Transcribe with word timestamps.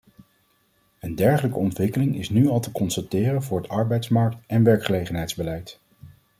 Een 0.99 1.15
dergelijke 1.15 1.57
ontwikkeling 1.57 2.15
is 2.15 2.29
nu 2.29 2.47
al 2.47 2.59
te 2.59 2.71
constateren 2.71 3.43
voor 3.43 3.57
het 3.61 3.69
arbeidsmarkt- 3.69 4.39
en 4.47 4.63
werkgelegenheidsbeleid. 4.63 5.79